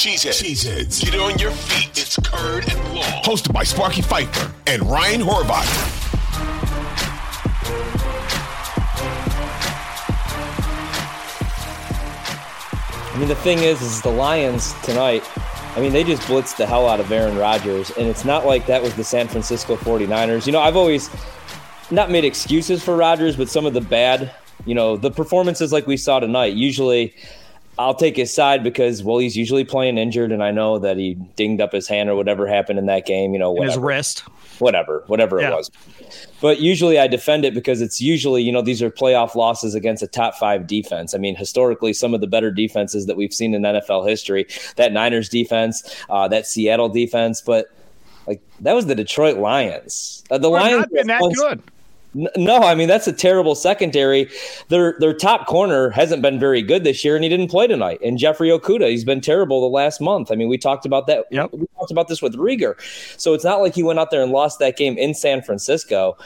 [0.00, 0.42] Cheeseheads.
[0.42, 1.04] Cheeseheads.
[1.04, 1.90] Get on your feet.
[1.90, 3.22] It's Curd and Long.
[3.22, 5.66] Hosted by Sparky Fifer and Ryan Horvat.
[13.12, 15.22] I mean, the thing is, is the Lions tonight,
[15.76, 17.90] I mean, they just blitzed the hell out of Aaron Rodgers.
[17.90, 20.46] And it's not like that was the San Francisco 49ers.
[20.46, 21.10] You know, I've always
[21.90, 24.32] not made excuses for Rodgers, but some of the bad,
[24.64, 27.14] you know, the performances like we saw tonight, usually–
[27.80, 31.14] I'll take his side because well, he's usually playing injured, and I know that he
[31.36, 33.32] dinged up his hand or whatever happened in that game.
[33.32, 33.70] You know, whatever.
[33.70, 34.18] his wrist,
[34.58, 35.48] whatever, whatever yeah.
[35.48, 35.70] it was.
[36.42, 40.02] But usually, I defend it because it's usually you know these are playoff losses against
[40.02, 41.14] a top five defense.
[41.14, 44.92] I mean, historically, some of the better defenses that we've seen in NFL history, that
[44.92, 47.74] Niners defense, uh, that Seattle defense, but
[48.26, 50.22] like that was the Detroit Lions.
[50.30, 51.62] Uh, the We're Lions not been that good.
[52.14, 54.28] No, I mean that's a terrible secondary.
[54.68, 58.00] Their their top corner hasn't been very good this year, and he didn't play tonight.
[58.02, 60.32] And Jeffrey Okudah, he's been terrible the last month.
[60.32, 61.26] I mean, we talked about that.
[61.30, 61.52] Yep.
[61.52, 62.74] We talked about this with Reagor.
[63.20, 66.16] So it's not like he went out there and lost that game in San Francisco.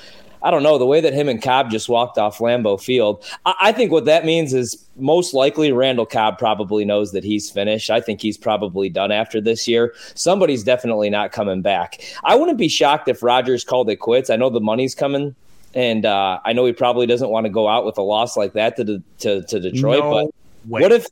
[0.44, 3.24] I don't know the way that him and Cobb just walked off Lambeau Field.
[3.46, 7.50] I, I think what that means is most likely Randall Cobb probably knows that he's
[7.50, 7.90] finished.
[7.90, 9.94] I think he's probably done after this year.
[10.14, 12.02] Somebody's definitely not coming back.
[12.24, 14.28] I wouldn't be shocked if Rodgers called it quits.
[14.28, 15.34] I know the money's coming
[15.74, 18.52] and uh, I know he probably doesn't want to go out with a loss like
[18.54, 20.00] that to to, to Detroit.
[20.00, 20.26] No but
[20.70, 20.82] way.
[20.82, 21.06] what if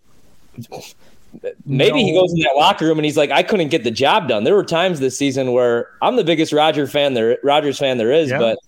[1.67, 2.07] maybe no.
[2.07, 4.45] he goes in that locker room and he's like, I couldn't get the job done.
[4.45, 8.13] There were times this season where I'm the biggest Roger fan there, Rodgers fan there
[8.13, 8.39] is, yeah.
[8.39, 8.59] but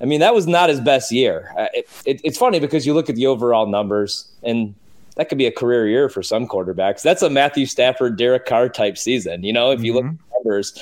[0.00, 1.52] I mean that was not his best year.
[1.58, 4.74] Uh, it, it, it's funny because you look at the overall numbers and.
[5.16, 7.02] That could be a career year for some quarterbacks.
[7.02, 9.42] That's a Matthew Stafford, Derek Carr type season.
[9.42, 10.10] You know, if you mm-hmm.
[10.10, 10.72] look numbers,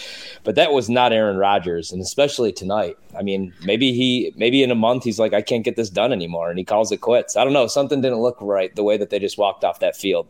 [0.45, 2.97] but that was not Aaron Rodgers, and especially tonight.
[3.19, 6.13] I mean, maybe he, maybe in a month, he's like, I can't get this done
[6.13, 7.37] anymore, and he calls it quits.
[7.37, 7.67] I don't know.
[7.67, 10.27] Something didn't look right the way that they just walked off that field.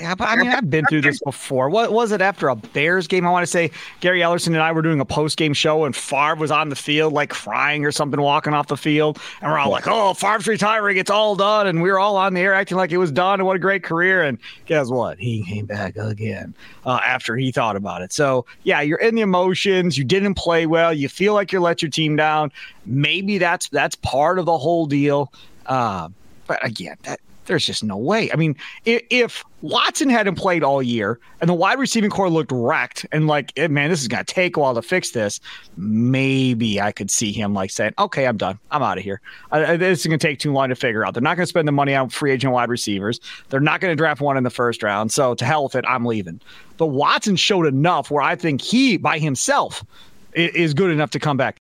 [0.00, 1.70] Yeah, but I mean, I've been through this before.
[1.70, 3.26] What was it after a Bears game?
[3.26, 3.70] I want to say
[4.00, 6.76] Gary Ellerson and I were doing a post game show, and Favre was on the
[6.76, 10.46] field, like crying or something, walking off the field, and we're all like, "Oh, Favre's
[10.46, 13.10] retiring, it's all done," and we were all on the air acting like it was
[13.10, 14.22] done, and what a great career.
[14.22, 15.18] And guess what?
[15.18, 16.54] He came back again
[16.84, 18.12] uh, after he thought about it.
[18.12, 19.96] So yeah, you're in the emotions.
[19.96, 20.92] You didn't play well.
[20.92, 22.52] You feel like you let your team down.
[22.84, 25.32] Maybe that's that's part of the whole deal.
[25.64, 26.10] Uh,
[26.46, 28.30] but again, that there's just no way.
[28.32, 32.52] I mean, if, if, Watson hadn't played all year and the wide receiving corps looked
[32.52, 35.40] wrecked and like, eh, man, this is going to take a while to fix this,
[35.76, 38.58] maybe I could see him like saying, okay, I'm done.
[38.70, 39.20] I'm out of here.
[39.50, 41.14] I, this is going to take too long to figure out.
[41.14, 43.18] They're not going to spend the money on free agent wide receivers.
[43.48, 45.10] They're not going to draft one in the first round.
[45.10, 46.40] So to hell with it, I'm leaving.
[46.76, 49.84] But Watson showed enough where I think he by himself
[50.36, 51.54] is good enough to come back.